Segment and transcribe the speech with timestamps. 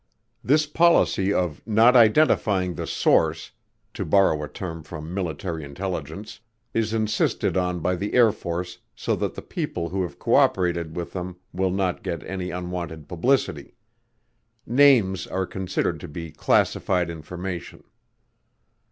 [0.43, 3.51] This policy of not identifying the "source,"
[3.93, 6.39] to borrow a term from military intelligence,
[6.73, 10.95] is insisted on by the Air Force so that the people who have co operated
[10.95, 13.75] with them will not get any unwanted publicity.
[14.65, 17.83] Names are considered to be "classified information."